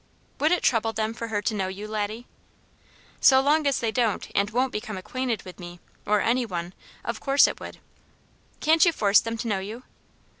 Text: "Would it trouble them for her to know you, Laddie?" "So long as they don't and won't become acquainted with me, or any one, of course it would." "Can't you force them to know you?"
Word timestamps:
"Would 0.39 0.51
it 0.51 0.63
trouble 0.63 0.93
them 0.93 1.13
for 1.13 1.27
her 1.27 1.43
to 1.43 1.53
know 1.53 1.67
you, 1.67 1.87
Laddie?" 1.87 2.25
"So 3.19 3.39
long 3.39 3.67
as 3.67 3.79
they 3.79 3.91
don't 3.91 4.29
and 4.33 4.49
won't 4.49 4.71
become 4.71 4.97
acquainted 4.97 5.43
with 5.43 5.59
me, 5.59 5.79
or 6.07 6.21
any 6.21 6.43
one, 6.43 6.73
of 7.05 7.19
course 7.19 7.45
it 7.47 7.59
would." 7.59 7.77
"Can't 8.61 8.83
you 8.83 8.93
force 8.93 9.19
them 9.19 9.37
to 9.37 9.47
know 9.47 9.59
you?" 9.59 9.83